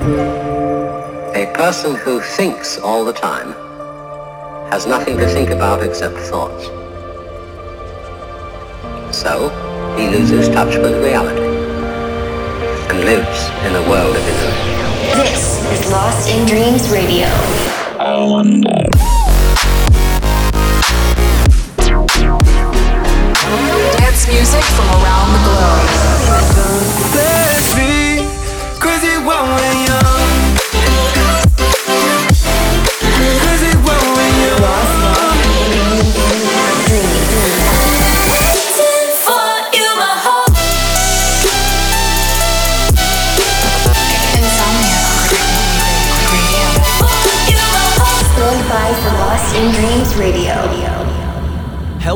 A 0.00 1.46
person 1.54 1.94
who 1.94 2.20
thinks 2.20 2.78
all 2.78 3.04
the 3.04 3.12
time 3.12 3.52
has 4.70 4.86
nothing 4.86 5.16
to 5.18 5.26
think 5.28 5.50
about 5.50 5.82
except 5.84 6.16
thoughts. 6.16 6.64
So, 9.16 9.50
he 9.96 10.08
loses 10.08 10.48
touch 10.48 10.76
with 10.78 11.00
reality 11.00 11.46
and 12.90 13.04
lives 13.04 13.48
in 13.66 13.76
a 13.76 13.82
world 13.88 14.16
of 14.16 14.26
illusion. 14.26 15.22
This 15.22 15.62
is 15.70 15.86
Lost 15.92 16.28
in 16.28 16.44
Dreams 16.46 16.88
Radio. 16.90 17.28
I 18.00 18.16
wonder. 18.28 18.88
Dance 23.98 24.26
music 24.26 24.64
from 24.64 24.88
around 24.88 25.32
the 25.34 25.38
globe. 25.44 25.90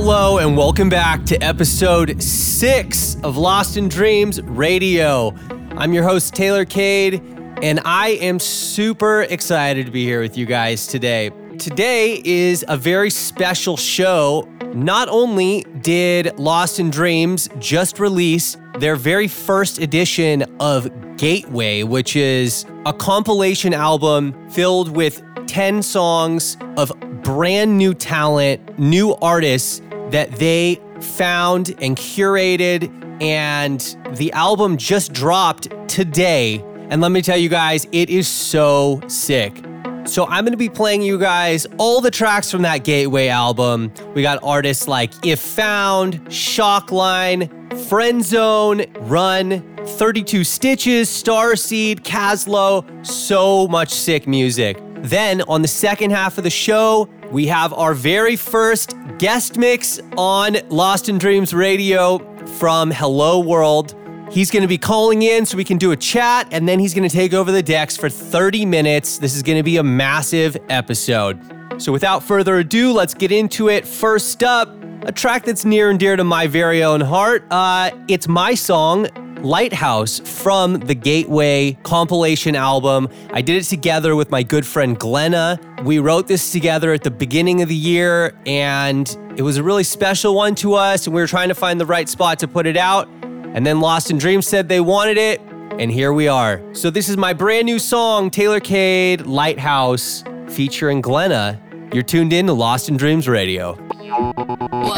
Hello 0.01 0.39
and 0.39 0.57
welcome 0.57 0.89
back 0.89 1.25
to 1.25 1.37
episode 1.43 2.23
six 2.23 3.17
of 3.25 3.37
Lost 3.37 3.77
in 3.77 3.89
Dreams 3.89 4.41
Radio. 4.43 5.35
I'm 5.73 5.93
your 5.93 6.05
host, 6.05 6.37
Taylor 6.37 6.65
Kade, 6.65 7.21
and 7.65 7.81
I 7.85 8.11
am 8.11 8.39
super 8.39 9.23
excited 9.23 9.87
to 9.87 9.93
be 9.93 10.05
here 10.05 10.21
with 10.21 10.39
you 10.39 10.47
guys 10.47 10.87
today. 10.87 11.33
Today 11.59 12.23
is 12.25 12.65
a 12.69 12.77
very 12.77 13.11
special 13.11 13.77
show. 13.77 14.49
Not 14.73 15.09
only 15.09 15.65
did 15.81 16.39
Lost 16.39 16.79
in 16.79 16.91
Dreams 16.91 17.49
just 17.59 17.99
release 17.99 18.57
their 18.79 18.95
very 18.95 19.27
first 19.27 19.81
edition 19.81 20.45
of 20.61 20.89
Gateway, 21.17 21.83
which 21.83 22.15
is 22.15 22.65
a 22.87 22.93
compilation 22.93 23.75
album 23.75 24.49
filled 24.49 24.97
with 24.97 25.21
10 25.49 25.83
songs 25.83 26.57
of 26.77 26.93
brand 27.25 27.77
new 27.77 27.95
talent, 27.95 28.79
new 28.79 29.17
artists 29.17 29.83
that 30.11 30.33
they 30.33 30.81
found 31.01 31.75
and 31.81 31.97
curated. 31.97 32.93
And 33.23 33.81
the 34.17 34.33
album 34.33 34.77
just 34.77 35.13
dropped 35.13 35.69
today. 35.89 36.63
And 36.91 37.01
let 37.01 37.11
me 37.11 37.21
tell 37.21 37.37
you 37.37 37.49
guys, 37.49 37.87
it 37.93 38.09
is 38.11 38.29
so 38.29 39.01
sick. 39.09 39.65
So 40.07 40.27
I'm 40.27 40.45
gonna 40.45 40.57
be 40.57 40.71
playing 40.71 41.03
you 41.03 41.19
guys 41.19 41.67
all 41.77 42.01
the 42.01 42.11
tracks 42.11 42.51
from 42.51 42.63
that 42.63 42.83
Gateway 42.83 43.29
album. 43.29 43.93
We 44.15 44.23
got 44.23 44.39
artists 44.43 44.89
like 44.89 45.13
If 45.23 45.39
Found, 45.41 46.31
Shockline, 46.31 47.51
Friend 47.89 48.25
Zone, 48.25 48.87
Run, 49.01 49.77
32 49.85 50.45
Stitches, 50.45 51.11
Starseed, 51.11 52.01
Caslow, 52.01 52.87
so 53.07 53.69
much 53.69 53.91
sick 53.91 54.27
music. 54.27 54.79
Then 55.03 55.43
on 55.43 55.61
the 55.61 55.69
second 55.69 56.11
half 56.11 56.39
of 56.39 56.45
the 56.45 56.51
show, 56.51 57.09
we 57.31 57.47
have 57.47 57.73
our 57.73 57.95
very 57.95 58.37
first 58.37 58.95
guest 59.19 59.59
mix 59.59 60.01
on 60.17 60.57
Lost 60.69 61.09
in 61.09 61.19
Dreams 61.19 61.53
Radio 61.53 62.19
from 62.59 62.91
Hello 62.91 63.39
World. 63.41 63.95
He's 64.31 64.51
going 64.51 64.63
to 64.63 64.69
be 64.69 64.79
calling 64.79 65.23
in 65.23 65.47
so 65.47 65.57
we 65.57 65.65
can 65.65 65.79
do 65.79 65.93
a 65.93 65.97
chat, 65.97 66.49
and 66.53 66.69
then 66.69 66.79
he's 66.79 66.95
going 66.95 67.09
to 67.09 67.15
take 67.15 67.33
over 67.33 67.51
the 67.53 67.63
decks 67.63 67.97
for 67.97 68.09
30 68.09 68.67
minutes. 68.67 69.19
This 69.19 69.37
is 69.37 69.43
going 69.43 69.59
to 69.59 69.63
be 69.63 69.77
a 69.77 69.83
massive 69.83 70.57
episode. 70.69 71.39
So, 71.81 71.93
without 71.93 72.23
further 72.23 72.57
ado, 72.57 72.93
let's 72.93 73.15
get 73.15 73.31
into 73.31 73.69
it. 73.69 73.87
First 73.87 74.43
up, 74.43 74.69
a 75.03 75.13
track 75.13 75.45
that's 75.45 75.65
near 75.65 75.91
and 75.91 75.99
dear 75.99 76.17
to 76.17 76.25
my 76.25 76.47
very 76.47 76.83
own 76.83 77.01
heart. 77.01 77.45
Uh, 77.51 77.91
it's 78.09 78.29
my 78.29 78.55
song, 78.55 79.07
Lighthouse, 79.43 80.19
from 80.21 80.75
the 80.75 80.95
Gateway 80.95 81.79
compilation 81.83 82.57
album. 82.57 83.09
I 83.31 83.41
did 83.41 83.57
it 83.57 83.65
together 83.65 84.17
with 84.17 84.31
my 84.31 84.43
good 84.43 84.67
friend 84.67 84.99
Glenna. 84.99 85.61
We 85.85 85.99
wrote 85.99 86.27
this 86.27 86.51
together 86.51 86.93
at 86.93 87.05
the 87.05 87.11
beginning 87.11 87.63
of 87.63 87.69
the 87.69 87.75
year, 87.75 88.35
and 88.47 89.09
it 89.37 89.43
was 89.43 89.57
a 89.57 89.63
really 89.63 89.85
special 89.85 90.35
one 90.35 90.55
to 90.57 90.75
us, 90.75 91.07
and 91.07 91.15
we 91.15 91.21
were 91.21 91.29
trying 91.29 91.49
to 91.49 91.55
find 91.55 91.81
the 91.81 91.87
right 91.87 92.09
spot 92.09 92.39
to 92.41 92.49
put 92.49 92.67
it 92.67 92.77
out. 92.77 93.09
And 93.23 93.65
then 93.67 93.81
Lost 93.81 94.11
in 94.11 94.19
Dreams 94.19 94.47
said 94.47 94.69
they 94.69 94.81
wanted 94.81 95.17
it, 95.17 95.41
and 95.79 95.91
here 95.91 96.13
we 96.13 96.29
are. 96.29 96.63
So 96.75 96.91
this 96.91 97.09
is 97.09 97.17
my 97.17 97.33
brand 97.33 97.67
new 97.67 97.79
song, 97.79 98.31
Taylor 98.31 98.61
Kade, 98.61 99.27
Lighthouse, 99.27 100.25
featuring 100.49 101.01
Glenna. 101.01 101.61
You're 101.93 102.03
tuned 102.03 102.33
in 102.33 102.47
to 102.47 102.53
Lost 102.53 102.89
in 102.89 102.97
Dreams 102.97 103.29
Radio. 103.29 103.88
Wel- 104.09 104.33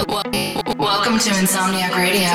wel- 0.06 0.22
Welcome 0.78 1.18
to 1.18 1.30
Insomniac 1.40 1.94
Radio. 1.94 2.30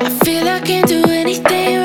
I 0.00 0.10
feel 0.24 0.48
I 0.48 0.60
can't 0.60 0.86
do 0.88 1.02
anything 1.10 1.83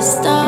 the 0.00 0.06
stars 0.06 0.39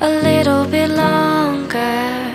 a 0.00 0.08
little 0.22 0.64
bit 0.64 0.90
longer. 0.90 2.34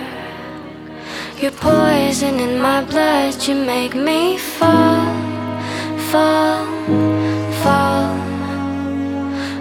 You're 1.40 1.50
poison 1.52 2.38
in 2.38 2.60
my 2.60 2.84
blood, 2.84 3.34
you 3.46 3.54
make 3.54 3.94
me 3.94 4.36
fall, 4.36 5.06
fall, 6.10 6.66
fall 7.62 8.14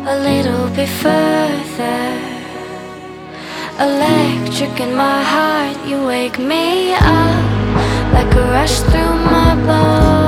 a 0.06 0.16
little 0.20 0.68
bit 0.76 0.90
further. 0.90 2.04
Electric 3.80 4.80
in 4.82 4.96
my 4.96 5.24
heart, 5.24 5.78
you 5.88 6.06
wake 6.06 6.38
me 6.40 6.94
up 6.94 8.14
like 8.14 8.34
a 8.36 8.44
rush 8.52 8.82
through 8.82 9.16
my 9.32 9.56
bones. 9.66 10.23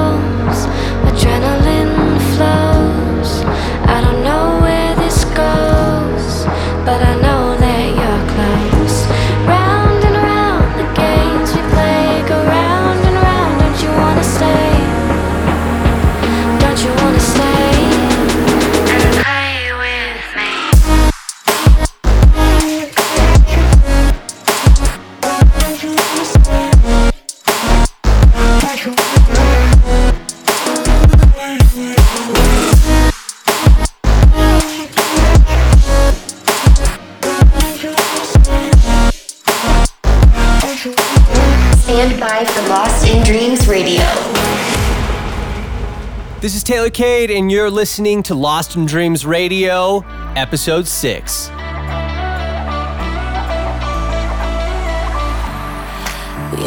Taylor 46.66 46.90
Kade, 46.90 47.30
and 47.30 47.50
you're 47.52 47.70
listening 47.70 48.24
to 48.24 48.34
Lost 48.34 48.76
in 48.76 48.88
Dreams 48.88 49.24
Radio, 49.24 50.04
Episode 50.36 50.88
6. 50.88 51.50
We 51.50 51.56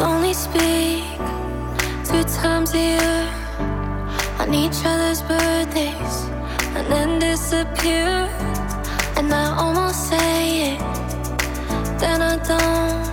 only 0.00 0.34
speak 0.34 1.02
two 2.06 2.22
times 2.38 2.74
a 2.74 2.78
year 2.78 3.28
on 4.38 4.54
each 4.54 4.84
other's 4.84 5.20
birthdays 5.22 6.28
and 6.76 6.86
then 6.86 7.18
disappear. 7.18 8.28
And 9.16 9.34
I 9.34 9.52
almost 9.58 10.10
say 10.10 10.74
it, 10.74 10.78
then 11.98 12.22
I 12.22 12.36
don't. 12.46 13.08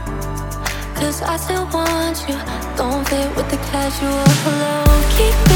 Cause 0.97 1.23
I 1.23 1.37
still 1.37 1.65
want 1.73 2.23
you, 2.29 2.37
don't 2.77 3.03
fit 3.07 3.35
with 3.35 3.49
the 3.49 3.57
casual 3.71 4.23
hello. 4.43 4.83
Keep 5.17 5.33
it 5.49 5.55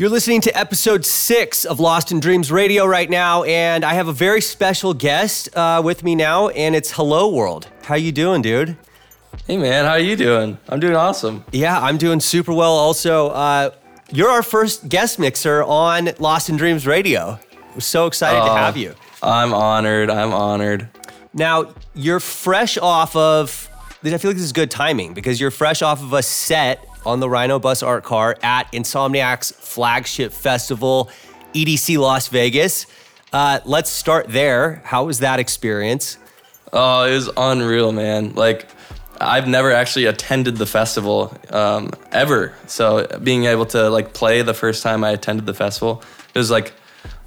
You're 0.00 0.08
listening 0.08 0.40
to 0.40 0.58
episode 0.58 1.04
six 1.04 1.66
of 1.66 1.78
Lost 1.78 2.10
in 2.10 2.20
Dreams 2.20 2.50
Radio 2.50 2.86
right 2.86 3.10
now, 3.10 3.42
and 3.42 3.84
I 3.84 3.92
have 3.92 4.08
a 4.08 4.14
very 4.14 4.40
special 4.40 4.94
guest 4.94 5.54
uh, 5.54 5.82
with 5.84 6.02
me 6.02 6.14
now, 6.14 6.48
and 6.48 6.74
it's 6.74 6.92
Hello 6.92 7.28
World. 7.28 7.68
How 7.82 7.96
you 7.96 8.10
doing, 8.10 8.40
dude? 8.40 8.78
Hey 9.46 9.58
man, 9.58 9.84
how 9.84 9.90
are 9.90 9.98
you 9.98 10.16
doing? 10.16 10.56
I'm 10.70 10.80
doing 10.80 10.96
awesome. 10.96 11.44
Yeah, 11.52 11.78
I'm 11.78 11.98
doing 11.98 12.18
super 12.18 12.54
well. 12.54 12.72
Also, 12.72 13.28
uh, 13.28 13.72
you're 14.10 14.30
our 14.30 14.42
first 14.42 14.88
guest 14.88 15.18
mixer 15.18 15.62
on 15.64 16.08
Lost 16.18 16.48
in 16.48 16.56
Dreams 16.56 16.86
Radio. 16.86 17.38
We're 17.74 17.80
so 17.80 18.06
excited 18.06 18.38
to 18.40 18.50
Oh. 18.52 18.56
have 18.56 18.78
you. 18.78 18.94
I'm 19.22 19.52
honored. 19.52 20.08
I'm 20.08 20.32
honored. 20.32 20.88
Now, 21.34 21.74
you're 21.92 22.20
fresh 22.20 22.78
off 22.78 23.14
of, 23.14 23.68
I 24.02 24.16
feel 24.16 24.30
like 24.30 24.36
this 24.38 24.44
is 24.46 24.52
good 24.54 24.70
timing 24.70 25.12
because 25.12 25.38
you're 25.38 25.50
fresh 25.50 25.82
off 25.82 26.02
of 26.02 26.14
a 26.14 26.22
set 26.22 26.86
on 27.04 27.20
the 27.20 27.28
Rhino 27.28 27.58
Bus 27.58 27.82
Art 27.82 28.04
Car 28.04 28.36
at 28.42 28.70
Insomniac's 28.72 29.52
flagship 29.52 30.32
festival, 30.32 31.10
EDC 31.54 31.98
Las 31.98 32.28
Vegas. 32.28 32.86
Uh, 33.32 33.60
let's 33.64 33.90
start 33.90 34.28
there. 34.28 34.82
How 34.84 35.04
was 35.04 35.20
that 35.20 35.38
experience? 35.38 36.18
Oh, 36.72 37.04
it 37.04 37.14
was 37.14 37.30
unreal, 37.36 37.92
man. 37.92 38.34
Like, 38.34 38.68
I've 39.20 39.46
never 39.46 39.70
actually 39.70 40.06
attended 40.06 40.56
the 40.56 40.66
festival 40.66 41.36
um, 41.50 41.90
ever. 42.10 42.54
So 42.66 43.06
being 43.22 43.44
able 43.44 43.66
to 43.66 43.90
like 43.90 44.14
play 44.14 44.42
the 44.42 44.54
first 44.54 44.82
time 44.82 45.04
I 45.04 45.10
attended 45.10 45.46
the 45.46 45.54
festival, 45.54 46.02
it 46.34 46.38
was 46.38 46.50
like 46.50 46.72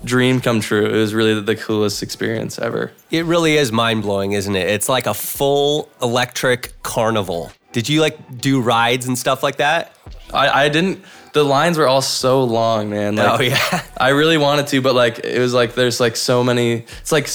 dream 0.03 0.41
come 0.41 0.59
true. 0.59 0.85
It 0.85 0.97
was 0.97 1.13
really 1.13 1.39
the 1.39 1.55
coolest 1.55 2.01
experience 2.01 2.57
ever. 2.57 2.91
It 3.11 3.25
really 3.25 3.57
is 3.57 3.71
mind 3.71 4.01
blowing, 4.01 4.31
isn't 4.31 4.55
it? 4.55 4.69
It's 4.69 4.89
like 4.89 5.05
a 5.05 5.13
full 5.13 5.89
electric 6.01 6.73
carnival. 6.81 7.51
Did 7.73 7.89
you 7.89 7.99
like 8.01 8.39
do 8.39 8.61
rides 8.61 9.07
and 9.07 9.17
stuff 9.17 9.43
like 9.43 9.57
that? 9.57 9.91
I, 10.33 10.65
I 10.65 10.69
didn't. 10.69 11.03
The 11.33 11.43
lines 11.43 11.77
were 11.77 11.87
all 11.87 12.01
so 12.01 12.43
long, 12.43 12.89
man. 12.91 13.15
Like, 13.15 13.39
Oh, 13.39 13.43
yeah. 13.43 13.83
I 13.97 14.09
really 14.09 14.37
wanted 14.37 14.67
to, 14.67 14.81
but 14.81 14.95
like 14.95 15.19
it 15.19 15.39
was 15.39 15.53
like 15.53 15.75
there's 15.75 15.99
like 15.99 16.15
so 16.15 16.43
many. 16.43 16.85
It's 17.01 17.11
like 17.11 17.27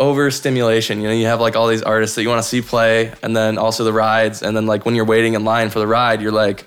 overstimulation. 0.00 1.00
You 1.00 1.08
know, 1.08 1.14
you 1.14 1.26
have 1.26 1.40
like 1.40 1.56
all 1.56 1.68
these 1.68 1.82
artists 1.82 2.16
that 2.16 2.22
you 2.22 2.28
want 2.28 2.42
to 2.42 2.48
see 2.48 2.62
play, 2.62 3.12
and 3.22 3.36
then 3.36 3.58
also 3.58 3.84
the 3.84 3.92
rides, 3.92 4.42
and 4.42 4.56
then 4.56 4.66
like 4.66 4.84
when 4.84 4.94
you're 4.94 5.04
waiting 5.04 5.34
in 5.34 5.44
line 5.44 5.70
for 5.70 5.78
the 5.78 5.86
ride, 5.86 6.20
you're 6.22 6.32
like, 6.32 6.66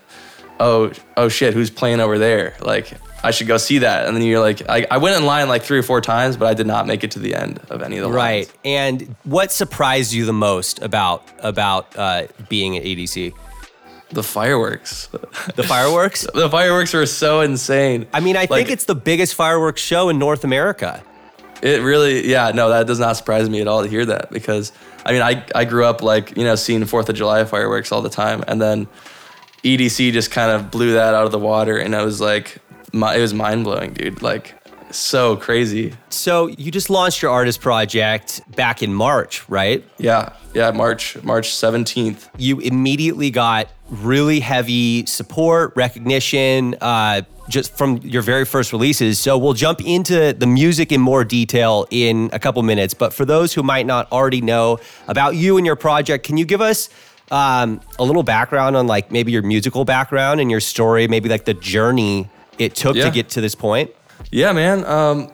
oh, 0.60 0.92
oh 1.18 1.30
shit, 1.30 1.54
who's 1.54 1.70
playing 1.70 2.00
over 2.00 2.18
there? 2.18 2.56
Like 2.62 2.94
I 3.24 3.32
should 3.32 3.48
go 3.48 3.58
see 3.58 3.80
that, 3.80 4.08
and 4.08 4.16
then 4.16 4.24
you're 4.24 4.40
like, 4.40 4.68
I, 4.68 4.86
I 4.90 4.98
went 4.98 5.16
in 5.16 5.26
line 5.26 5.48
like 5.48 5.62
three 5.64 5.78
or 5.78 5.84
four 5.84 6.02
times, 6.02 6.38
but 6.38 6.48
I 6.48 6.54
did 6.56 6.66
not 6.68 6.88
make 6.88 7.04
it 7.04 7.12
to 7.12 7.20
the 7.20 7.36
end 7.36 7.60
of 7.70 7.82
any 7.84 7.98
of 7.98 8.04
the 8.06 8.12
Right. 8.12 8.48
lines. 8.48 8.54
And 8.66 9.16
what 9.24 9.52
surprised 9.52 10.12
you 10.12 10.26
the 10.26 10.34
most 10.34 10.82
about 10.82 11.24
about 11.40 11.96
uh, 11.98 12.24
being 12.50 12.78
at 12.78 12.84
EDC? 12.84 13.34
The 14.10 14.24
fireworks. 14.24 15.08
The 15.56 15.64
fireworks? 15.64 16.28
the 16.34 16.50
fireworks 16.50 16.94
were 16.94 17.06
so 17.06 17.42
insane. 17.42 18.08
I 18.14 18.20
mean, 18.20 18.36
I 18.36 18.42
Like- 18.42 18.50
think 18.50 18.70
it's 18.72 18.86
the 18.86 18.96
biggest 18.96 19.36
fireworks 19.36 19.82
show 19.82 20.10
in 20.10 20.18
North 20.20 20.44
America. 20.44 21.02
It 21.62 21.82
really, 21.84 22.28
yeah, 22.28 22.52
no, 22.56 22.70
that 22.70 22.88
does 22.88 23.00
not 23.00 23.18
surprise 23.18 23.48
me 23.48 23.62
at 23.62 23.68
all 23.68 23.84
to 23.84 23.88
hear 23.88 24.04
that 24.08 24.32
because 24.32 24.72
I 25.06 25.12
mean, 25.14 25.22
I, 25.22 25.44
I 25.54 25.66
grew 25.66 25.86
up 25.86 26.02
like, 26.02 26.36
you 26.36 26.44
know, 26.44 26.56
seeing 26.56 26.84
Fourth 26.86 27.08
of 27.08 27.16
July 27.16 27.44
fireworks 27.46 27.92
all 27.92 28.02
the 28.02 28.10
time. 28.10 28.44
And 28.48 28.60
then 28.62 28.88
EDC 29.64 30.12
just 30.12 30.32
kind 30.32 30.52
of 30.52 30.72
blew 30.72 30.94
that 30.94 31.14
out 31.14 31.26
of 31.26 31.32
the 31.32 31.40
water. 31.40 31.78
And 31.78 31.96
I 31.96 32.04
was 32.04 32.20
like, 32.20 32.58
my, 32.93 33.15
it 33.15 33.21
was 33.21 33.34
mind 33.34 33.63
blowing, 33.63 33.93
dude. 33.93 34.21
Like, 34.21 34.56
so 34.91 35.38
crazy. 35.38 35.93
So 36.10 36.47
you 36.47 36.71
just 36.71 36.89
launched 36.89 37.21
your 37.21 37.32
artist 37.32 37.62
project 37.62 38.41
back 38.56 38.84
in 38.84 38.93
March, 38.93 39.47
right? 39.49 39.84
Yeah. 39.97 40.34
Yeah. 40.54 40.71
March, 40.71 41.21
March 41.23 41.49
17th. 41.49 42.30
You 42.38 42.60
immediately 42.60 43.32
got 43.32 43.69
really 43.89 44.39
heavy 44.39 45.06
support, 45.06 45.73
recognition, 45.75 46.75
uh, 46.82 47.21
just 47.49 47.75
from 47.77 47.97
your 47.97 48.21
very 48.21 48.45
first 48.45 48.71
releases. 48.71 49.19
So 49.19 49.38
we'll 49.38 49.54
jump 49.54 49.82
into 49.82 50.34
the 50.34 50.47
music 50.47 50.91
in 50.91 51.01
more 51.01 51.23
detail 51.23 51.88
in 51.89 52.30
a 52.34 52.39
couple 52.39 52.62
minutes. 52.63 52.93
But 52.93 53.13
for 53.13 53.25
those 53.25 53.54
who 53.54 53.63
might 53.63 53.86
not 53.86 54.12
already 54.12 54.41
know 54.41 54.80
about 55.08 55.36
you 55.36 55.58
and 55.58 55.65
your 55.65 55.75
project, 55.75 56.25
can 56.25 56.38
you 56.38 56.45
give 56.45 56.62
us 56.62 56.89
um, 57.30 57.82
a 57.97 58.04
little 58.04 58.23
background 58.23 58.75
on 58.75 58.88
like 58.88 59.12
maybe 59.12 59.32
your 59.32 59.41
musical 59.41 59.86
background 59.86 60.39
and 60.39 60.51
your 60.51 60.60
story, 60.60 61.08
maybe 61.08 61.30
like 61.30 61.45
the 61.45 61.54
journey 61.54 62.30
it 62.58 62.76
took 62.76 62.96
Yeah. 62.96 63.06
to 63.06 63.12
get 63.12 63.30
to 63.30 63.42
this 63.42 63.56
point? 63.56 63.92
Yeah, 64.32 64.52
man. 64.54 64.86
Um, 64.86 65.30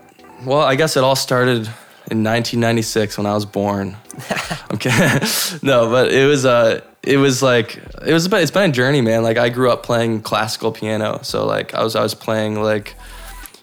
well, 0.45 0.61
I 0.61 0.75
guess 0.75 0.95
it 0.97 1.03
all 1.03 1.15
started 1.15 1.67
in 2.09 2.23
1996 2.23 3.17
when 3.17 3.25
I 3.27 3.33
was 3.33 3.45
born. 3.45 3.97
I'm 4.69 4.77
kidding. 4.77 5.27
no, 5.61 5.89
but 5.89 6.11
it 6.11 6.25
was 6.27 6.45
uh, 6.45 6.81
it 7.03 7.17
was 7.17 7.41
like 7.43 7.77
it 8.05 8.13
was 8.13 8.27
been, 8.27 8.41
it's 8.41 8.51
been 8.51 8.69
a 8.69 8.73
journey, 8.73 9.01
man. 9.01 9.23
Like 9.23 9.37
I 9.37 9.49
grew 9.49 9.71
up 9.71 9.83
playing 9.83 10.21
classical 10.21 10.71
piano, 10.71 11.19
so 11.23 11.45
like 11.45 11.73
I 11.73 11.83
was 11.83 11.95
I 11.95 12.03
was 12.03 12.13
playing 12.13 12.61
like, 12.61 12.95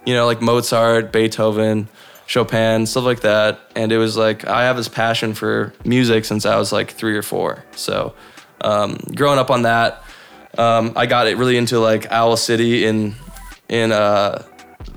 you 0.04 0.14
know, 0.14 0.26
like 0.26 0.40
Mozart, 0.42 1.12
Beethoven, 1.12 1.88
Chopin, 2.26 2.86
stuff 2.86 3.04
like 3.04 3.20
that. 3.20 3.60
And 3.74 3.92
it 3.92 3.98
was 3.98 4.16
like 4.16 4.46
I 4.46 4.64
have 4.64 4.76
this 4.76 4.88
passion 4.88 5.34
for 5.34 5.72
music 5.84 6.24
since 6.24 6.44
I 6.46 6.56
was 6.56 6.72
like 6.72 6.90
three 6.90 7.16
or 7.16 7.22
four. 7.22 7.64
So 7.76 8.14
um, 8.60 8.96
growing 9.14 9.38
up 9.38 9.50
on 9.50 9.62
that, 9.62 10.02
um, 10.58 10.92
I 10.96 11.06
got 11.06 11.26
it 11.28 11.36
really 11.38 11.56
into 11.56 11.78
like 11.80 12.10
Owl 12.10 12.36
City 12.36 12.84
in 12.86 13.14
in 13.74 13.90
uh, 13.90 14.44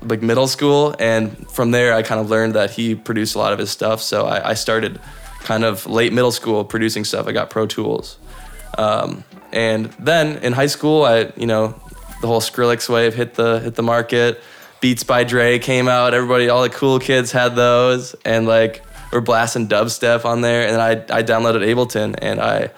like 0.02 0.22
middle 0.22 0.46
school, 0.46 0.94
and 0.98 1.50
from 1.50 1.72
there 1.72 1.92
I 1.92 2.02
kind 2.02 2.20
of 2.20 2.30
learned 2.30 2.54
that 2.54 2.70
he 2.70 2.94
produced 2.94 3.34
a 3.34 3.38
lot 3.38 3.52
of 3.52 3.58
his 3.58 3.70
stuff. 3.70 4.00
So 4.00 4.26
I, 4.26 4.50
I 4.50 4.54
started 4.54 5.00
kind 5.40 5.64
of 5.64 5.86
late 5.86 6.12
middle 6.12 6.30
school 6.30 6.64
producing 6.64 7.04
stuff. 7.04 7.26
I 7.26 7.32
got 7.32 7.50
Pro 7.50 7.66
Tools, 7.66 8.18
um, 8.76 9.24
and 9.52 9.86
then 9.98 10.38
in 10.38 10.52
high 10.52 10.68
school, 10.68 11.04
I 11.04 11.32
you 11.36 11.46
know 11.46 11.74
the 12.20 12.28
whole 12.28 12.40
Skrillex 12.40 12.88
wave 12.88 13.14
hit 13.14 13.34
the 13.34 13.60
hit 13.60 13.74
the 13.74 13.82
market. 13.82 14.40
Beats 14.80 15.02
by 15.02 15.24
Dre 15.24 15.58
came 15.58 15.88
out. 15.88 16.14
Everybody, 16.14 16.48
all 16.48 16.62
the 16.62 16.70
cool 16.70 17.00
kids 17.00 17.32
had 17.32 17.56
those, 17.56 18.14
and 18.24 18.46
like 18.46 18.84
we're 19.12 19.20
blasting 19.20 19.66
dubstep 19.66 20.24
on 20.24 20.40
there. 20.40 20.68
And 20.68 20.80
I 20.80 20.92
I 21.18 21.22
downloaded 21.24 21.66
Ableton, 21.66 22.14
and 22.22 22.40
I 22.40 22.70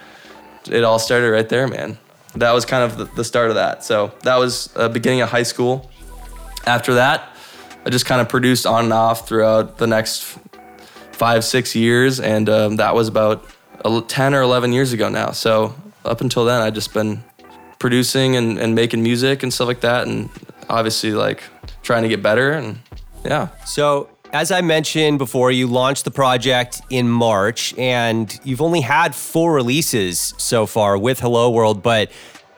it 0.70 0.82
all 0.82 0.98
started 0.98 1.30
right 1.30 1.48
there, 1.48 1.68
man. 1.68 1.98
That 2.36 2.52
was 2.52 2.64
kind 2.64 2.84
of 2.84 2.96
the, 2.98 3.04
the 3.16 3.24
start 3.24 3.48
of 3.50 3.56
that. 3.56 3.84
So 3.84 4.12
that 4.22 4.36
was 4.36 4.70
uh, 4.76 4.88
beginning 4.88 5.20
of 5.20 5.30
high 5.30 5.42
school. 5.42 5.90
After 6.66 6.94
that, 6.94 7.34
I 7.84 7.90
just 7.90 8.06
kind 8.06 8.20
of 8.20 8.28
produced 8.28 8.66
on 8.66 8.84
and 8.84 8.92
off 8.92 9.26
throughout 9.26 9.78
the 9.78 9.86
next 9.86 10.38
five, 11.12 11.44
six 11.44 11.74
years, 11.74 12.20
and 12.20 12.48
um, 12.48 12.76
that 12.76 12.94
was 12.94 13.08
about 13.08 13.44
10 14.08 14.34
or 14.34 14.42
11 14.42 14.72
years 14.72 14.92
ago 14.92 15.08
now. 15.08 15.32
So 15.32 15.74
up 16.04 16.20
until 16.20 16.44
then, 16.44 16.60
I 16.60 16.70
just 16.70 16.94
been 16.94 17.24
producing 17.78 18.36
and, 18.36 18.58
and 18.58 18.74
making 18.74 19.02
music 19.02 19.42
and 19.42 19.52
stuff 19.52 19.66
like 19.66 19.80
that, 19.80 20.06
and 20.06 20.28
obviously 20.68 21.12
like 21.12 21.42
trying 21.82 22.02
to 22.02 22.08
get 22.08 22.22
better, 22.22 22.52
and 22.52 22.78
yeah. 23.24 23.48
So, 23.64 24.08
as 24.32 24.52
I 24.52 24.60
mentioned 24.60 25.18
before, 25.18 25.50
you 25.50 25.66
launched 25.66 26.04
the 26.04 26.10
project 26.10 26.80
in 26.90 27.08
March 27.08 27.76
and 27.76 28.38
you've 28.44 28.62
only 28.62 28.80
had 28.80 29.14
four 29.14 29.52
releases 29.52 30.34
so 30.38 30.66
far 30.66 30.96
with 30.96 31.20
Hello 31.20 31.50
World, 31.50 31.82
but 31.82 32.10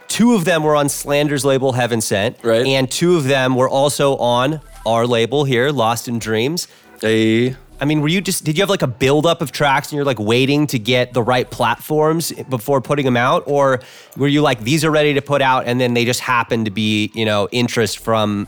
two 0.09 0.35
of 0.35 0.45
them 0.45 0.63
were 0.63 0.77
on 0.77 0.89
Slander's 0.89 1.45
label 1.45 1.73
Heaven 1.73 2.01
Sent. 2.01 2.37
Right. 2.43 2.67
And 2.67 2.91
two 2.91 3.17
of 3.17 3.25
them 3.25 3.57
were 3.57 3.69
also 3.69 4.17
on 4.19 4.61
our 4.85 5.07
label 5.07 5.45
here, 5.45 5.71
Lost 5.71 6.09
in 6.09 6.19
Dreams. 6.19 6.69
Hey. 7.01 7.57
I 7.81 7.85
mean, 7.85 8.01
were 8.01 8.09
you 8.09 8.21
just, 8.21 8.45
did 8.45 8.57
you 8.57 8.63
have 8.63 8.71
like 8.71 8.83
a 8.83 8.87
buildup 8.87 9.43
of 9.43 9.51
tracks 9.51 9.89
and 9.89 9.97
you're 9.97 10.05
like 10.05 10.21
waiting 10.21 10.69
to 10.69 10.79
get 10.79 11.15
the 11.15 11.23
right 11.23 11.51
platforms 11.51 12.31
before 12.49 12.81
putting 12.81 13.05
them 13.05 13.17
out? 13.17 13.43
Or 13.47 13.81
were 14.17 14.29
you 14.29 14.41
like, 14.41 14.61
these 14.61 14.85
are 14.85 14.91
ready 14.91 15.15
to 15.15 15.23
put 15.23 15.43
out 15.43 15.67
and 15.67 15.81
then 15.81 15.95
they 15.95 16.05
just 16.05 16.21
happen 16.21 16.65
to 16.65 16.71
be, 16.71 17.11
you 17.15 17.25
know, 17.25 17.49
interest 17.51 17.99
from 17.99 18.47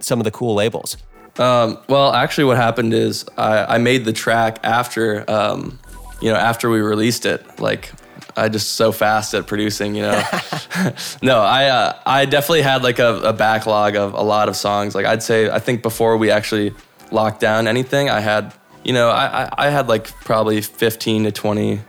some 0.00 0.20
of 0.20 0.24
the 0.24 0.30
cool 0.30 0.54
labels? 0.54 0.98
Um, 1.38 1.78
well, 1.88 2.12
actually, 2.12 2.44
what 2.44 2.56
happened 2.56 2.94
is 2.94 3.24
I, 3.36 3.74
I 3.74 3.78
made 3.78 4.04
the 4.04 4.12
track 4.12 4.60
after, 4.62 5.28
um, 5.28 5.78
you 6.20 6.30
know, 6.30 6.36
after 6.36 6.70
we 6.70 6.80
released 6.80 7.26
it. 7.26 7.58
Like, 7.58 7.92
I 8.36 8.48
just 8.48 8.74
so 8.74 8.92
fast 8.92 9.34
at 9.34 9.46
producing, 9.46 9.94
you 9.94 10.02
know. 10.02 10.22
no, 11.22 11.40
I 11.40 11.66
uh, 11.66 11.98
I 12.06 12.24
definitely 12.24 12.62
had 12.62 12.82
like 12.82 12.98
a, 12.98 13.16
a 13.20 13.32
backlog 13.32 13.96
of 13.96 14.14
a 14.14 14.22
lot 14.22 14.48
of 14.48 14.56
songs. 14.56 14.94
Like 14.94 15.06
I'd 15.06 15.22
say, 15.22 15.50
I 15.50 15.58
think 15.58 15.82
before 15.82 16.16
we 16.16 16.30
actually 16.30 16.72
locked 17.10 17.40
down 17.40 17.68
anything, 17.68 18.10
I 18.10 18.20
had, 18.20 18.52
you 18.84 18.92
know, 18.92 19.08
I, 19.08 19.44
I, 19.44 19.66
I 19.66 19.70
had 19.70 19.88
like 19.88 20.08
probably 20.22 20.60
15 20.60 21.24
to 21.24 21.32
20 21.32 21.80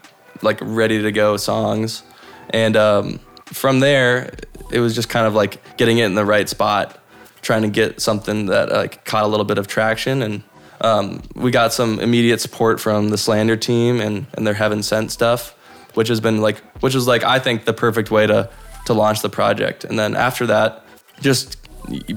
like 0.42 0.60
ready 0.62 1.02
to 1.02 1.12
go 1.12 1.38
songs, 1.38 2.04
and 2.52 2.76
um, 2.76 3.20
from 3.46 3.80
there, 3.80 4.34
it 4.72 4.80
was 4.80 4.94
just 4.94 5.10
kind 5.10 5.26
of 5.26 5.34
like 5.34 5.78
getting 5.78 5.98
it 5.98 6.06
in 6.06 6.16
the 6.16 6.26
right 6.26 6.48
spot 6.48 7.00
trying 7.46 7.62
to 7.62 7.70
get 7.70 8.02
something 8.02 8.48
that 8.48 8.70
like 8.70 9.06
caught 9.06 9.24
a 9.24 9.28
little 9.28 9.46
bit 9.46 9.58
of 9.58 9.68
traction. 9.68 10.22
And 10.22 10.44
um, 10.82 11.22
we 11.36 11.52
got 11.52 11.72
some 11.72 12.00
immediate 12.00 12.42
support 12.42 12.82
from 12.82 13.10
the 13.10 13.18
slander 13.18 13.56
team 13.56 14.02
and, 14.02 14.26
and 14.34 14.46
their 14.46 14.54
heaven 14.54 14.84
sent 14.84 15.12
stuff 15.12 15.54
which 15.94 16.10
has 16.10 16.20
been 16.20 16.42
like 16.42 16.58
which 16.82 16.94
was 16.94 17.08
like 17.08 17.24
i 17.24 17.40
think 17.40 17.64
the 17.64 17.72
perfect 17.72 18.12
way 18.12 18.28
to 18.28 18.50
to 18.86 18.94
launch 18.94 19.22
the 19.22 19.30
project. 19.30 19.84
And 19.84 19.98
then 19.98 20.16
after 20.16 20.46
that 20.48 20.86
just 21.22 21.58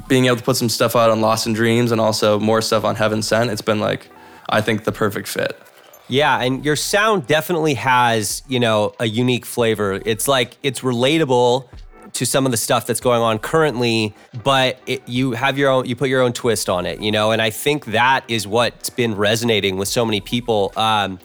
being 0.08 0.26
able 0.26 0.36
to 0.36 0.42
put 0.42 0.56
some 0.56 0.68
stuff 0.68 0.96
out 0.96 1.10
on 1.10 1.20
lost 1.20 1.46
in 1.46 1.52
dreams 1.52 1.92
and 1.92 2.00
also 2.00 2.38
more 2.38 2.62
stuff 2.62 2.84
on 2.84 2.96
heaven 2.96 3.20
sent 3.22 3.50
it's 3.50 3.62
been 3.62 3.80
like 3.80 4.08
i 4.48 4.60
think 4.60 4.84
the 4.84 4.92
perfect 4.92 5.28
fit. 5.28 5.58
Yeah, 6.10 6.40
and 6.40 6.64
your 6.64 6.76
sound 6.76 7.26
definitely 7.26 7.74
has, 7.74 8.42
you 8.48 8.58
know, 8.60 8.94
a 8.98 9.04
unique 9.04 9.44
flavor. 9.44 10.00
It's 10.06 10.26
like 10.26 10.56
it's 10.62 10.80
relatable 10.80 11.68
to 12.14 12.26
some 12.26 12.44
of 12.46 12.50
the 12.50 12.56
stuff 12.56 12.86
that's 12.86 13.00
going 13.00 13.22
on 13.22 13.38
currently, 13.38 14.14
but 14.42 14.78
it, 14.86 15.06
you 15.08 15.32
have 15.32 15.58
your 15.58 15.70
own, 15.70 15.86
you 15.86 15.94
put 15.96 16.08
your 16.08 16.22
own 16.22 16.32
twist 16.32 16.68
on 16.68 16.86
it, 16.86 17.00
you 17.00 17.10
know, 17.12 17.30
and 17.30 17.40
I 17.42 17.50
think 17.50 17.86
that 17.86 18.24
is 18.28 18.46
what's 18.46 18.90
been 18.90 19.14
resonating 19.14 19.76
with 19.76 19.88
so 19.88 20.04
many 20.04 20.20
people. 20.20 20.72
Um, 20.76 21.18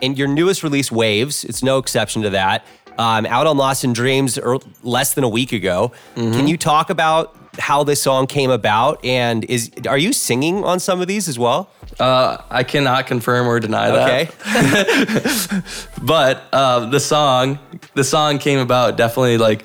and 0.00 0.18
your 0.18 0.28
newest 0.28 0.62
release, 0.62 0.90
Waves, 0.90 1.44
it's 1.44 1.62
no 1.62 1.78
exception 1.78 2.22
to 2.22 2.30
that. 2.30 2.64
Um, 2.98 3.24
out 3.26 3.46
on 3.46 3.56
Lost 3.56 3.84
in 3.84 3.92
Dreams 3.92 4.36
er, 4.36 4.58
less 4.82 5.14
than 5.14 5.24
a 5.24 5.28
week 5.28 5.52
ago. 5.52 5.92
Can 6.14 6.46
you 6.46 6.56
talk 6.58 6.90
about 6.90 7.34
how 7.58 7.84
this 7.84 8.02
song 8.02 8.26
came 8.26 8.50
about? 8.50 9.02
And 9.04 9.44
is 9.44 9.70
are 9.88 9.96
you 9.98 10.12
singing 10.12 10.62
on 10.64 10.78
some 10.80 11.00
of 11.00 11.06
these 11.06 11.28
as 11.28 11.38
well? 11.38 11.70
uh, 12.00 12.38
i 12.50 12.62
cannot 12.64 13.06
confirm 13.06 13.46
or 13.46 13.60
deny 13.60 13.90
that 13.90 14.08
Okay. 14.08 15.62
but 16.02 16.42
uh, 16.52 16.86
the 16.86 16.98
song 16.98 17.58
the 17.94 18.04
song 18.04 18.38
came 18.38 18.58
about 18.58 18.96
definitely 18.96 19.36
like 19.36 19.64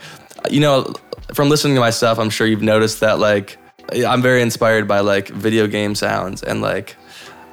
you 0.51 0.59
know 0.59 0.93
from 1.33 1.49
listening 1.49 1.75
to 1.75 1.81
my 1.81 1.89
stuff 1.89 2.19
i'm 2.19 2.29
sure 2.29 2.47
you've 2.47 2.61
noticed 2.61 2.99
that 2.99 3.19
like 3.19 3.57
i'm 4.05 4.21
very 4.21 4.41
inspired 4.41 4.87
by 4.87 4.99
like 4.99 5.27
video 5.29 5.67
game 5.67 5.95
sounds 5.95 6.43
and 6.43 6.61
like 6.61 6.95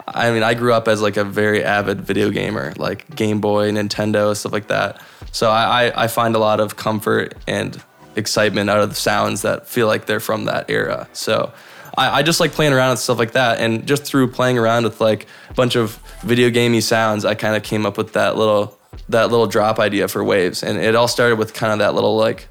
i 0.07 0.31
mean 0.31 0.43
i 0.43 0.55
grew 0.55 0.73
up 0.73 0.89
as 0.89 1.01
like 1.01 1.17
a 1.17 1.25
very 1.25 1.65
avid 1.65 2.01
video 2.01 2.31
gamer 2.31 2.73
like 2.77 3.15
game 3.15 3.41
boy 3.41 3.71
nintendo 3.71 4.37
stuff 4.37 4.53
like 4.53 4.69
that. 4.69 5.01
So 5.33 5.51
i 5.51 5.87
i, 5.87 6.05
I 6.05 6.07
find 6.09 6.37
a 6.37 6.39
lot 6.39 6.61
of 6.61 6.77
comfort 6.77 7.35
and 7.47 7.83
excitement 8.17 8.71
out 8.71 8.81
of 8.81 8.89
the 8.89 8.95
sounds 8.95 9.43
that 9.43 9.67
feel 9.67 9.87
like 9.87 10.07
they're 10.07 10.21
from 10.21 10.45
that 10.47 10.71
era. 10.71 11.09
So 11.13 11.53
I, 11.97 12.19
I 12.19 12.23
just 12.23 12.41
like 12.41 12.53
playing 12.53 12.73
around 12.73 12.91
with 12.91 13.01
stuff 13.01 13.19
like 13.19 13.33
that. 13.33 13.61
And 13.61 13.87
just 13.87 14.05
through 14.05 14.29
playing 14.29 14.59
around 14.59 14.85
with 14.85 15.01
like 15.01 15.27
a 15.51 15.55
bunch 15.55 15.77
of 15.77 15.97
video 16.23 16.51
gamey 16.51 16.81
sounds 16.81 17.25
i 17.25 17.35
kind 17.35 17.57
of 17.57 17.63
came 17.63 17.87
up 17.87 17.97
with 17.97 18.13
that 18.15 18.37
little 18.37 18.79
that 19.09 19.31
little 19.31 19.47
drop 19.47 19.79
idea 19.79 20.09
for 20.09 20.23
waves. 20.23 20.63
And 20.63 20.79
it 20.79 20.95
all 20.95 21.09
started 21.09 21.37
with 21.37 21.53
kind 21.55 21.73
of 21.73 21.79
that 21.81 21.95
little 21.95 22.17
like 22.17 22.49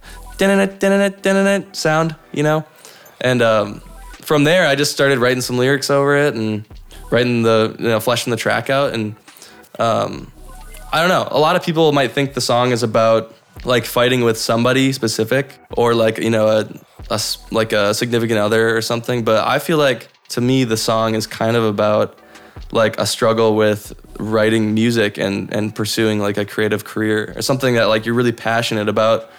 sound 1.75 2.15
you 2.31 2.43
know 2.43 2.65
and 3.21 3.41
um, 3.41 3.79
from 4.11 4.43
there 4.43 4.67
i 4.67 4.75
just 4.75 4.91
started 4.91 5.19
writing 5.19 5.41
some 5.41 5.57
lyrics 5.57 5.89
over 5.89 6.15
it 6.17 6.35
and 6.35 6.65
writing 7.11 7.43
the 7.43 7.75
you 7.79 7.87
know 7.87 7.99
fleshing 7.99 8.31
the 8.31 8.37
track 8.37 8.69
out 8.69 8.93
and 8.93 9.15
um, 9.79 10.31
i 10.91 10.99
don't 10.99 11.09
know 11.09 11.27
a 11.31 11.39
lot 11.39 11.55
of 11.55 11.63
people 11.63 11.91
might 11.91 12.11
think 12.11 12.33
the 12.33 12.41
song 12.41 12.71
is 12.71 12.83
about 12.83 13.33
like 13.65 13.85
fighting 13.85 14.23
with 14.23 14.37
somebody 14.37 14.91
specific 14.91 15.57
or 15.77 15.93
like 15.93 16.17
you 16.17 16.29
know 16.29 16.47
a, 16.47 16.67
a 17.09 17.19
like 17.51 17.71
a 17.71 17.93
significant 17.93 18.39
other 18.39 18.75
or 18.75 18.81
something 18.81 19.23
but 19.23 19.47
i 19.47 19.59
feel 19.59 19.77
like 19.77 20.09
to 20.29 20.41
me 20.41 20.63
the 20.63 20.77
song 20.77 21.15
is 21.15 21.27
kind 21.27 21.55
of 21.55 21.63
about 21.63 22.17
like 22.71 22.97
a 22.97 23.05
struggle 23.05 23.55
with 23.55 23.93
writing 24.19 24.73
music 24.73 25.17
and 25.17 25.53
and 25.53 25.75
pursuing 25.75 26.19
like 26.19 26.37
a 26.37 26.45
creative 26.45 26.83
career 26.83 27.33
or 27.35 27.41
something 27.41 27.75
that 27.75 27.85
like 27.85 28.05
you're 28.05 28.15
really 28.15 28.31
passionate 28.31 28.89
about 28.89 29.29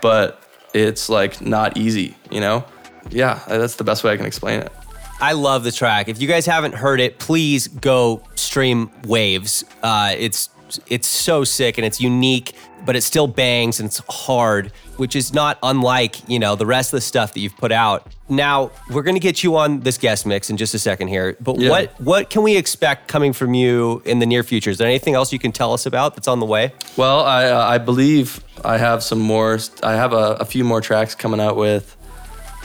but 0.00 0.43
it's 0.74 1.08
like 1.08 1.40
not 1.40 1.76
easy 1.76 2.16
you 2.30 2.40
know 2.40 2.64
yeah 3.10 3.42
that's 3.48 3.76
the 3.76 3.84
best 3.84 4.04
way 4.04 4.12
i 4.12 4.16
can 4.16 4.26
explain 4.26 4.60
it 4.60 4.72
I 5.20 5.32
love 5.32 5.62
the 5.62 5.72
track. 5.72 6.08
If 6.08 6.20
you 6.20 6.26
guys 6.26 6.44
haven't 6.44 6.74
heard 6.74 7.00
it, 7.00 7.18
please 7.18 7.68
go 7.68 8.22
stream 8.34 8.90
Waves. 9.04 9.64
Uh, 9.82 10.14
it's 10.18 10.50
it's 10.88 11.06
so 11.08 11.44
sick 11.44 11.78
and 11.78 11.84
it's 11.86 12.00
unique, 12.00 12.52
but 12.84 12.96
it 12.96 13.02
still 13.02 13.26
bangs 13.26 13.80
and 13.80 13.86
it's 13.88 14.00
hard, 14.08 14.72
which 14.96 15.16
is 15.16 15.32
not 15.32 15.58
unlike 15.62 16.28
you 16.28 16.38
know 16.38 16.54
the 16.56 16.66
rest 16.66 16.92
of 16.92 16.96
the 16.98 17.00
stuff 17.02 17.32
that 17.34 17.40
you've 17.40 17.56
put 17.56 17.72
out. 17.72 18.06
Now 18.28 18.70
we're 18.90 19.02
gonna 19.02 19.18
get 19.18 19.42
you 19.44 19.56
on 19.56 19.80
this 19.80 19.98
guest 19.98 20.24
mix 20.26 20.48
in 20.50 20.56
just 20.56 20.74
a 20.74 20.78
second 20.78 21.08
here, 21.08 21.36
but 21.40 21.58
Yeah. 21.58 21.70
what 21.70 22.00
what 22.00 22.30
can 22.30 22.42
we 22.42 22.56
expect 22.56 23.08
coming 23.08 23.32
from 23.32 23.54
you 23.54 24.02
in 24.04 24.18
the 24.18 24.26
near 24.26 24.42
future? 24.42 24.70
Is 24.70 24.78
there 24.78 24.88
anything 24.88 25.14
else 25.14 25.32
you 25.32 25.38
can 25.38 25.52
tell 25.52 25.72
us 25.72 25.86
about 25.86 26.14
that's 26.14 26.28
on 26.28 26.40
the 26.40 26.46
way? 26.46 26.72
Well, 26.96 27.20
I 27.20 27.46
uh, 27.50 27.66
I 27.66 27.78
believe 27.78 28.42
I 28.64 28.78
have 28.78 29.02
some 29.02 29.20
more. 29.20 29.58
I 29.82 29.92
have 29.92 30.12
a, 30.12 30.36
a 30.40 30.44
few 30.44 30.64
more 30.64 30.80
tracks 30.80 31.14
coming 31.14 31.40
out 31.40 31.56
with 31.56 31.96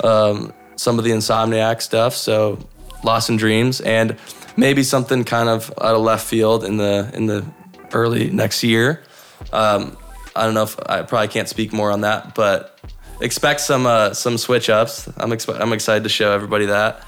um, 0.03 0.53
some 0.75 0.97
of 0.97 1.03
the 1.05 1.11
Insomniac 1.11 1.81
stuff. 1.81 2.15
So 2.15 2.57
Lost 3.03 3.29
in 3.29 3.37
Dreams, 3.37 3.81
and 3.81 4.17
maybe 4.57 4.83
something 4.83 5.23
kind 5.23 5.49
of 5.49 5.71
out 5.81 5.95
of 5.95 6.01
left 6.01 6.25
field 6.25 6.63
in 6.63 6.77
the 6.77 7.09
in 7.13 7.25
the 7.27 7.45
early 7.93 8.29
next 8.29 8.63
year. 8.63 9.03
Um, 9.51 9.97
I 10.35 10.45
don't 10.45 10.53
know 10.53 10.63
if 10.63 10.77
I 10.87 11.01
probably 11.01 11.27
can't 11.27 11.49
speak 11.49 11.73
more 11.73 11.91
on 11.91 12.01
that, 12.01 12.35
but 12.35 12.79
expect 13.21 13.61
some 13.61 13.85
uh, 13.85 14.13
some 14.13 14.37
switch 14.37 14.69
ups. 14.69 15.09
I'm 15.17 15.31
I'm 15.31 15.73
excited 15.73 16.03
to 16.03 16.09
show 16.09 16.31
everybody 16.31 16.67
that. 16.67 17.03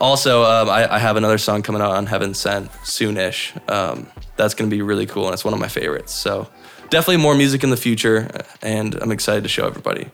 Also, 0.00 0.42
um, 0.42 0.68
I, 0.68 0.94
I 0.94 0.98
have 0.98 1.16
another 1.16 1.38
song 1.38 1.62
coming 1.62 1.82
out 1.82 1.92
on 1.92 2.06
Heaven 2.06 2.34
Sent 2.34 2.70
soonish. 2.84 3.52
Um, 3.70 4.08
that's 4.36 4.54
to 4.68 4.74
be 4.74 4.82
really 4.82 5.06
cool, 5.06 5.26
and 5.26 5.34
it's 5.34 5.44
one 5.44 5.54
of 5.54 5.60
my 5.60 5.68
favorites. 5.68 6.12
So 6.12 6.48
definitely 6.90 7.18
more 7.18 7.34
music 7.34 7.62
in 7.62 7.70
the 7.70 7.76
future, 7.76 8.28
and 8.62 8.94
I'm 8.94 9.12
excited 9.12 9.42
to 9.42 9.48
show 9.48 9.66
everybody. 9.66 10.10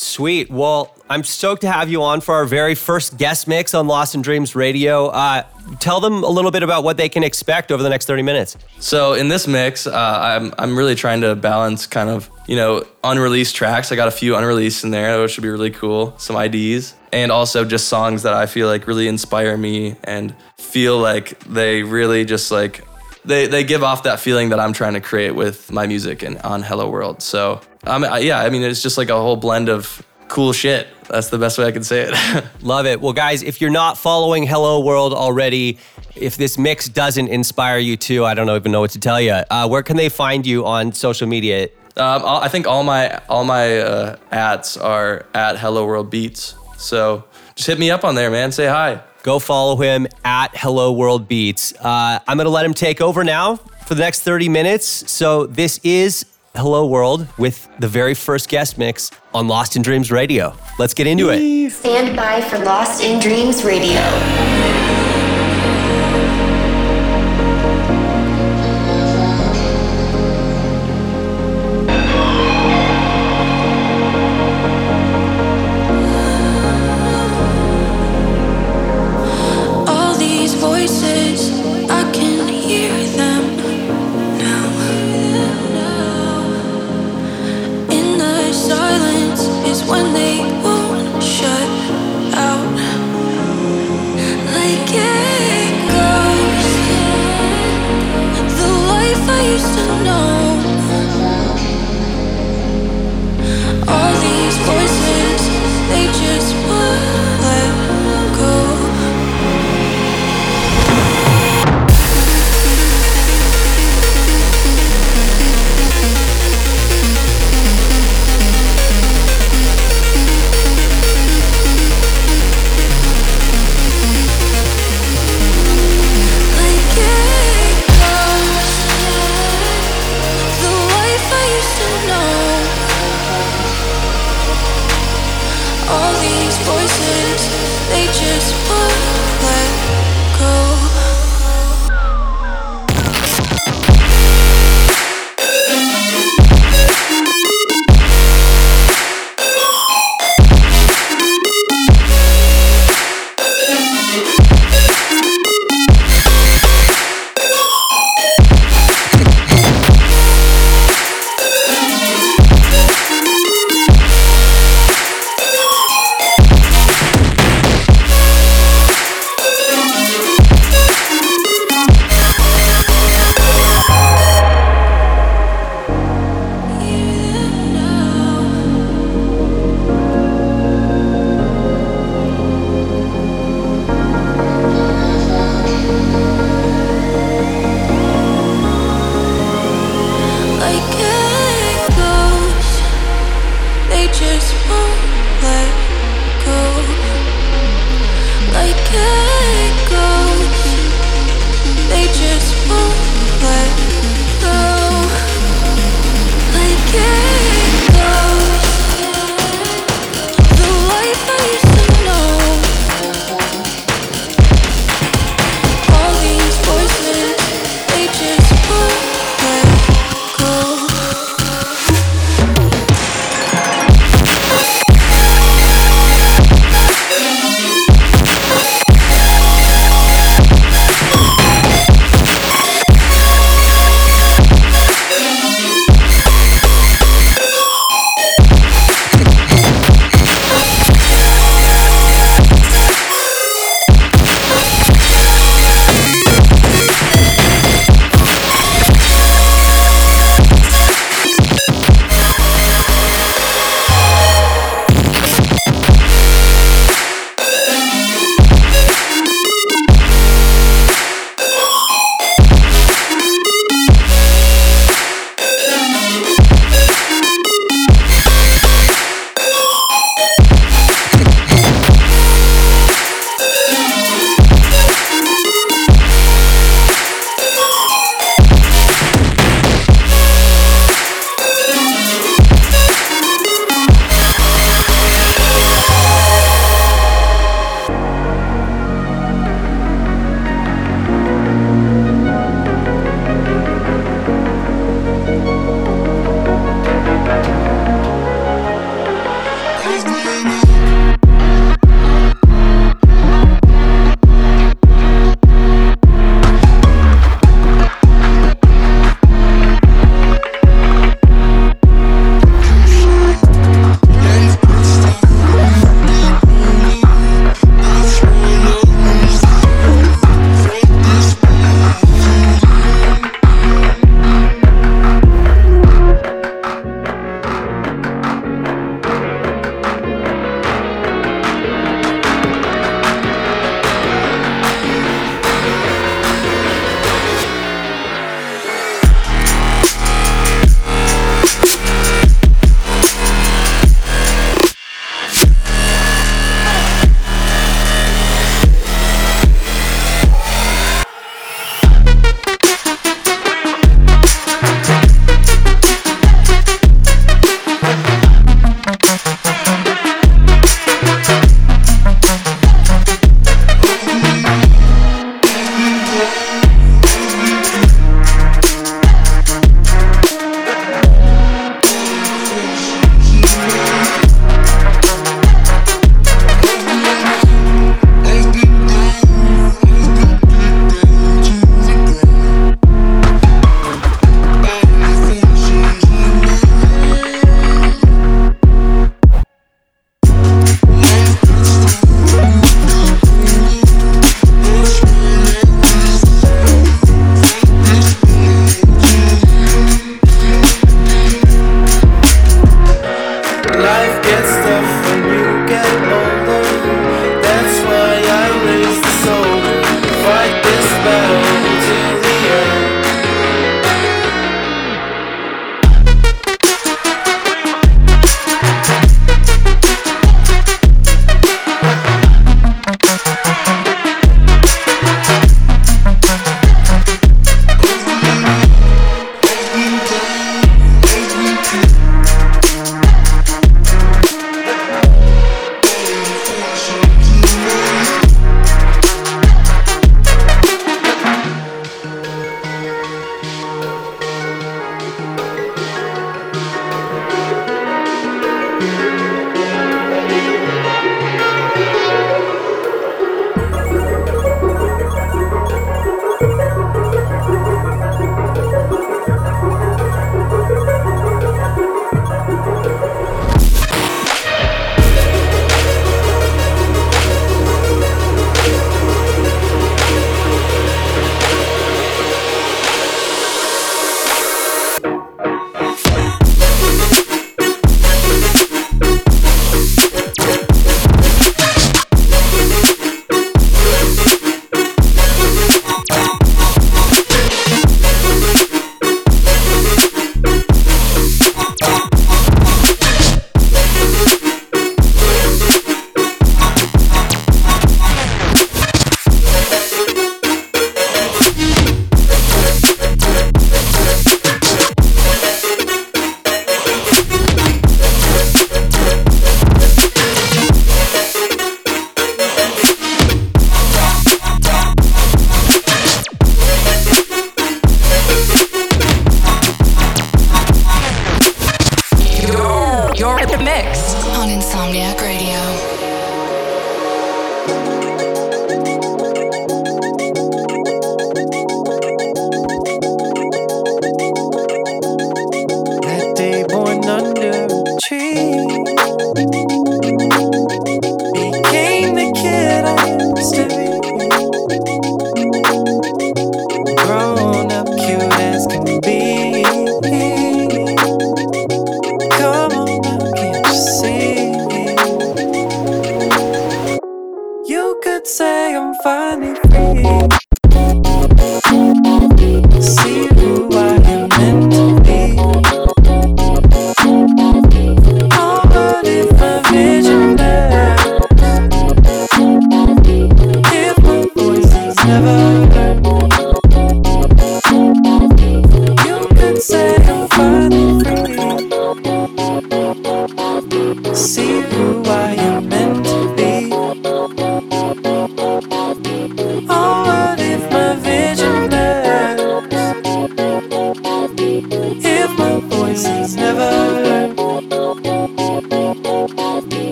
Sweet. 0.00 0.50
Well, 0.50 0.94
I'm 1.10 1.22
stoked 1.24 1.60
to 1.60 1.70
have 1.70 1.90
you 1.90 2.02
on 2.02 2.22
for 2.22 2.34
our 2.34 2.46
very 2.46 2.74
first 2.74 3.18
guest 3.18 3.46
mix 3.46 3.74
on 3.74 3.86
Lost 3.86 4.14
in 4.14 4.22
Dreams 4.22 4.56
Radio. 4.56 5.08
Uh, 5.08 5.42
tell 5.78 6.00
them 6.00 6.24
a 6.24 6.28
little 6.28 6.50
bit 6.50 6.62
about 6.62 6.84
what 6.84 6.96
they 6.96 7.10
can 7.10 7.22
expect 7.22 7.70
over 7.70 7.82
the 7.82 7.90
next 7.90 8.06
30 8.06 8.22
minutes. 8.22 8.56
So 8.78 9.12
in 9.12 9.28
this 9.28 9.46
mix, 9.46 9.86
uh, 9.86 9.92
I'm 9.92 10.54
I'm 10.56 10.74
really 10.74 10.94
trying 10.94 11.20
to 11.20 11.36
balance 11.36 11.86
kind 11.86 12.08
of 12.08 12.30
you 12.48 12.56
know 12.56 12.82
unreleased 13.04 13.54
tracks. 13.54 13.92
I 13.92 13.96
got 13.96 14.08
a 14.08 14.10
few 14.10 14.36
unreleased 14.36 14.84
in 14.84 14.90
there, 14.90 15.20
which 15.20 15.32
should 15.32 15.42
be 15.42 15.50
really 15.50 15.70
cool. 15.70 16.16
Some 16.16 16.34
IDs 16.34 16.94
and 17.12 17.30
also 17.30 17.66
just 17.66 17.88
songs 17.88 18.22
that 18.22 18.32
I 18.32 18.46
feel 18.46 18.68
like 18.68 18.86
really 18.86 19.06
inspire 19.06 19.54
me 19.58 19.96
and 20.04 20.34
feel 20.56 20.98
like 20.98 21.38
they 21.40 21.82
really 21.82 22.24
just 22.24 22.50
like 22.50 22.86
they 23.26 23.48
they 23.48 23.64
give 23.64 23.82
off 23.82 24.04
that 24.04 24.18
feeling 24.18 24.48
that 24.48 24.60
I'm 24.60 24.72
trying 24.72 24.94
to 24.94 25.00
create 25.02 25.32
with 25.32 25.70
my 25.70 25.86
music 25.86 26.22
and 26.22 26.38
on 26.38 26.62
Hello 26.62 26.88
World. 26.88 27.20
So 27.20 27.60
um, 27.84 28.04
I, 28.04 28.18
yeah, 28.18 28.40
I 28.40 28.50
mean 28.50 28.62
it's 28.62 28.82
just 28.82 28.98
like 28.98 29.08
a 29.08 29.16
whole 29.16 29.36
blend 29.36 29.68
of 29.68 30.04
cool 30.28 30.52
shit. 30.52 30.86
That's 31.08 31.28
the 31.28 31.38
best 31.38 31.58
way 31.58 31.64
I 31.66 31.72
can 31.72 31.82
say 31.82 32.08
it. 32.08 32.44
Love 32.62 32.86
it. 32.86 33.00
Well, 33.00 33.12
guys, 33.12 33.42
if 33.42 33.60
you're 33.60 33.70
not 33.70 33.98
following 33.98 34.46
Hello 34.46 34.80
World 34.80 35.12
already, 35.12 35.78
if 36.14 36.36
this 36.36 36.56
mix 36.56 36.88
doesn't 36.88 37.28
inspire 37.28 37.78
you 37.78 37.96
to, 37.96 38.24
I 38.24 38.34
don't 38.34 38.48
even 38.48 38.70
know 38.70 38.80
what 38.80 38.92
to 38.92 39.00
tell 39.00 39.20
you. 39.20 39.32
Uh, 39.32 39.68
where 39.68 39.82
can 39.82 39.96
they 39.96 40.08
find 40.08 40.46
you 40.46 40.64
on 40.64 40.92
social 40.92 41.26
media? 41.26 41.68
Um, 41.96 42.22
I 42.24 42.48
think 42.48 42.66
all 42.66 42.84
my 42.84 43.20
all 43.28 43.44
my 43.44 43.78
uh, 43.80 44.16
ads 44.30 44.76
are 44.76 45.26
at 45.34 45.58
Hello 45.58 45.84
World 45.84 46.10
Beats. 46.10 46.54
So 46.78 47.24
just 47.56 47.66
hit 47.66 47.78
me 47.78 47.90
up 47.90 48.04
on 48.04 48.14
there, 48.14 48.30
man. 48.30 48.52
Say 48.52 48.66
hi. 48.66 49.02
Go 49.22 49.38
follow 49.38 49.76
him 49.76 50.06
at 50.24 50.56
Hello 50.56 50.92
World 50.92 51.28
Beats. 51.28 51.74
Uh, 51.74 52.20
I'm 52.26 52.38
going 52.38 52.46
to 52.46 52.50
let 52.50 52.64
him 52.64 52.72
take 52.72 53.02
over 53.02 53.22
now 53.22 53.56
for 53.86 53.94
the 53.94 54.00
next 54.00 54.20
30 54.22 54.48
minutes. 54.48 54.86
So 55.10 55.44
this 55.46 55.78
is 55.82 56.24
Hello 56.56 56.84
World 56.84 57.28
with 57.38 57.68
the 57.78 57.86
very 57.86 58.12
first 58.12 58.48
guest 58.48 58.76
mix 58.76 59.12
on 59.32 59.46
Lost 59.46 59.76
in 59.76 59.82
Dreams 59.82 60.10
Radio. 60.10 60.52
Let's 60.80 60.94
get 60.94 61.06
into 61.06 61.30
it. 61.30 61.70
Stand 61.70 62.16
by 62.16 62.40
for 62.40 62.58
Lost 62.58 63.04
in 63.04 63.20
Dreams 63.20 63.62
Radio. 63.62 64.00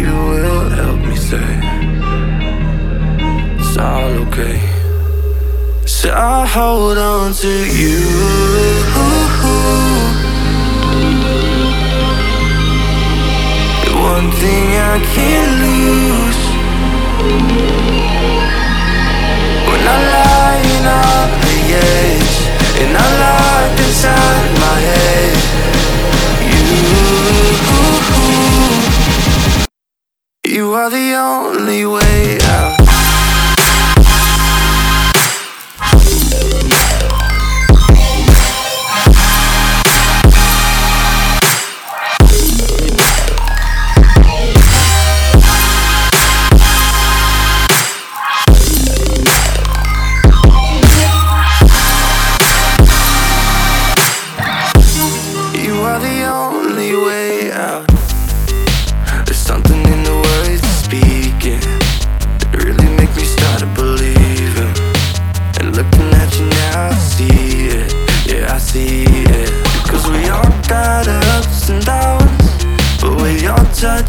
You 0.00 0.14
will 0.30 0.68
help 0.70 1.00
me 1.08 1.16
say 1.16 1.50
it's 3.58 3.76
all 3.76 4.12
okay. 4.24 4.58
So 5.86 6.08
I'll 6.10 6.46
hold 6.46 6.98
on 6.98 7.32
to 7.44 7.54
you. 7.80 8.00
The 13.84 13.92
one 14.12 14.28
thing 14.40 14.66
I 14.92 14.96
can't 15.14 15.52
lose. 15.64 16.40
When 19.68 19.82
I'm 19.94 20.04
lying 20.18 20.84
on 21.04 21.26
the 21.44 21.58
edge 21.94 22.36
and 22.80 22.90
I'm 23.02 23.14
locked 23.24 23.80
inside 23.86 24.50
my 24.64 24.76
head, 24.88 25.36
you, 26.50 26.60
you 30.50 30.72
are 30.72 30.90
the 30.90 31.14
only 31.14 31.86
way 31.86 32.38
out. 32.42 32.79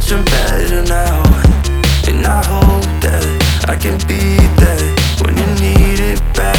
I'm 0.09 0.25
better 0.25 0.81
now. 0.83 1.21
And 2.09 2.25
I 2.25 2.41
hope 2.43 2.89
that 3.05 3.25
I 3.69 3.75
can 3.75 3.97
be 4.07 4.35
there 4.57 4.87
when 5.21 5.37
you 5.37 5.49
need 5.61 5.99
it 5.99 6.19
back. 6.33 6.57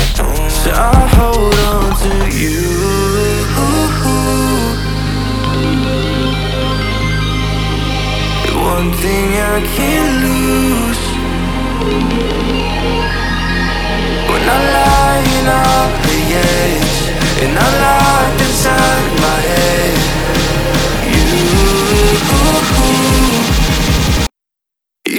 So 0.62 0.70
I'll 0.70 1.08
hold 1.18 1.54
on 1.70 1.90
to 2.02 2.12
you. 2.30 2.82
The 8.46 8.54
one 8.58 8.92
thing 9.02 9.28
I 9.34 9.58
can't 9.76 10.14
lose 10.24 11.02
When 14.30 14.42
I'm 14.54 14.64
lying 14.78 15.46
on 15.62 15.88
the 16.06 16.20
edge 16.40 16.98
And 17.42 17.52
locked 17.54 18.40
inside 18.40 19.12
my 19.20 19.21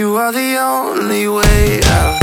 You 0.03 0.17
are 0.17 0.33
the 0.33 0.57
only 0.57 1.29
way 1.29 1.79
out 1.81 2.22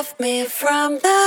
Lift 0.00 0.18
me 0.18 0.46
from 0.46 0.98
the 1.00 1.19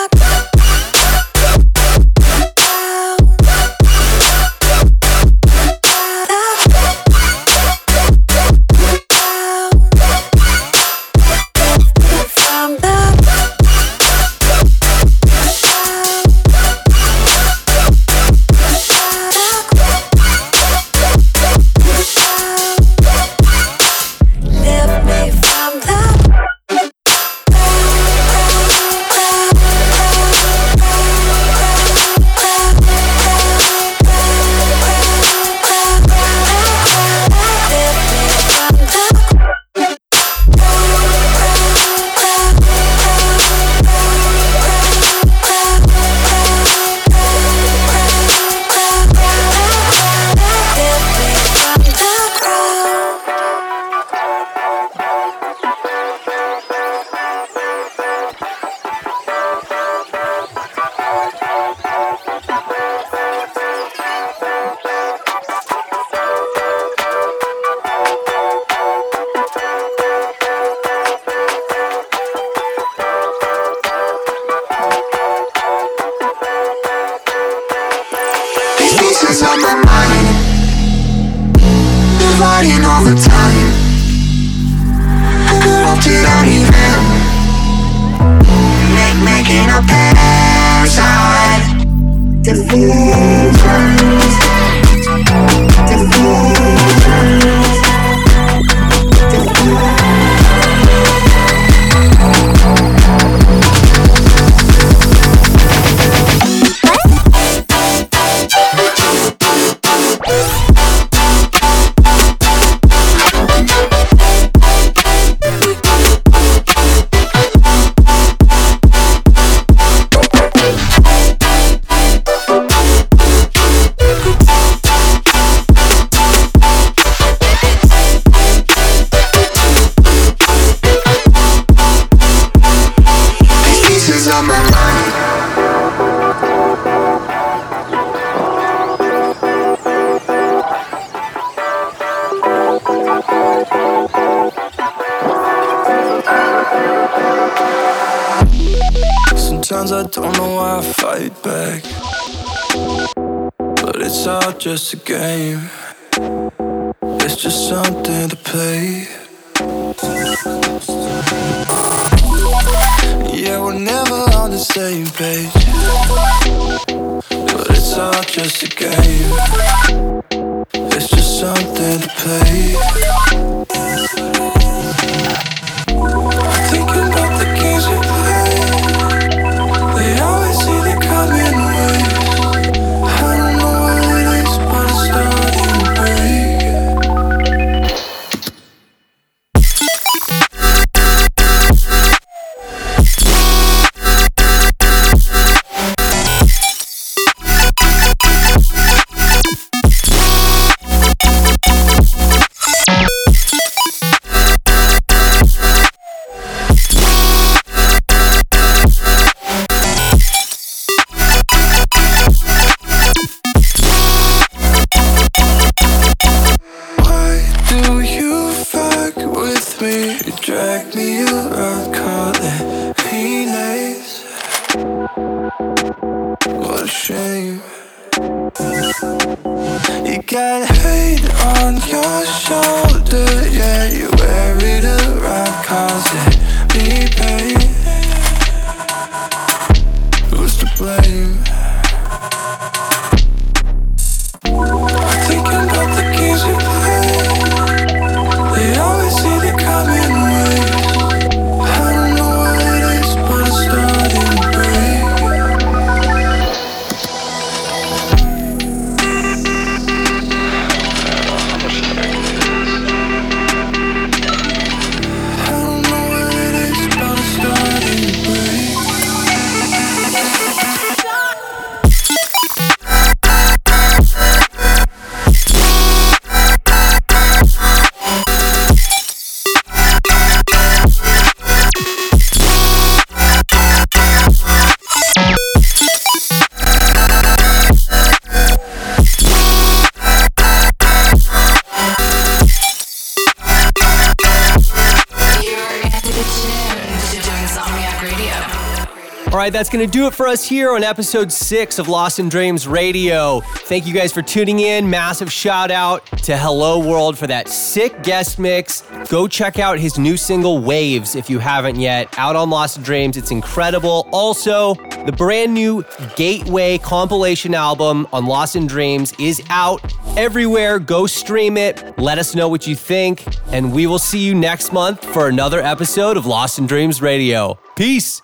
going 299.73 299.89
to 299.89 299.91
do 299.91 300.05
it 300.05 300.13
for 300.13 300.27
us 300.27 300.47
here 300.47 300.75
on 300.75 300.83
episode 300.83 301.31
six 301.31 301.79
of 301.79 301.87
Lost 301.87 302.19
in 302.19 302.29
Dreams 302.29 302.67
Radio. 302.67 303.39
Thank 303.39 303.87
you 303.87 303.93
guys 303.93 304.13
for 304.13 304.21
tuning 304.21 304.59
in. 304.59 304.87
Massive 304.87 305.31
shout 305.31 305.71
out 305.71 306.05
to 306.05 306.33
helloworld 306.33 307.17
for 307.17 307.25
that 307.25 307.49
sick 307.49 308.03
guest 308.03 308.37
mix. 308.37 308.83
Go 309.09 309.27
check 309.27 309.57
out 309.57 309.79
his 309.79 309.97
new 309.97 310.15
single 310.15 310.59
Waves 310.59 311.15
if 311.15 311.27
you 311.27 311.39
haven't 311.39 311.77
yet. 311.77 312.07
Out 312.19 312.35
on 312.35 312.51
Lost 312.51 312.77
in 312.77 312.83
Dreams, 312.83 313.17
it's 313.17 313.31
incredible. 313.31 314.07
Also, 314.11 314.75
the 315.07 315.11
brand 315.11 315.55
new 315.55 315.83
Gateway 316.15 316.77
compilation 316.77 317.55
album 317.55 318.07
on 318.13 318.27
Lost 318.27 318.55
in 318.55 318.67
Dreams 318.67 319.11
is 319.17 319.41
out 319.49 319.81
everywhere. 320.15 320.77
Go 320.77 321.07
stream 321.07 321.57
it. 321.57 321.97
Let 321.97 322.19
us 322.19 322.35
know 322.35 322.47
what 322.47 322.67
you 322.67 322.75
think. 322.75 323.25
And 323.47 323.73
we 323.73 323.87
will 323.87 323.97
see 323.97 324.19
you 324.19 324.35
next 324.35 324.71
month 324.71 325.03
for 325.03 325.29
another 325.29 325.61
episode 325.61 326.15
of 326.15 326.27
Lost 326.27 326.59
in 326.59 326.67
Dreams 326.67 327.01
Radio. 327.01 327.57
Peace. 327.75 328.21